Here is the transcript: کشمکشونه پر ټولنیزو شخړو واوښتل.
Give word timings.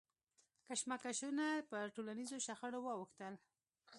کشمکشونه 0.67 1.47
پر 1.69 1.85
ټولنیزو 1.95 2.37
شخړو 2.45 2.79
واوښتل. 2.83 3.33